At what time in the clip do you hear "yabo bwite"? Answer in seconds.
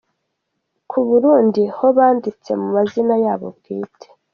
3.25-4.07